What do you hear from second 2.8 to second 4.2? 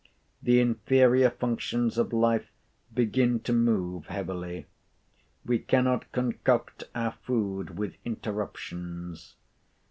begin to move